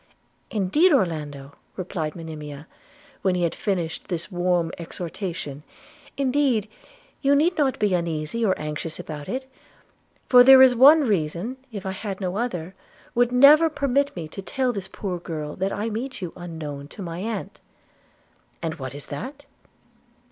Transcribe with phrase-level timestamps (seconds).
[0.49, 2.65] 'Indeed, Orlando,' replied Monimia,
[3.21, 5.61] when he had finished this warm exhortation,
[6.17, 6.67] 'indeed
[7.21, 9.47] you need not be uneasy or anxious about it;
[10.27, 12.73] for there is one reason that, if I had no other,
[13.13, 17.03] would never permit me to tell this poor girl that I meet you unknown to
[17.03, 17.59] my aunt.'
[18.59, 19.45] 'And what is that?'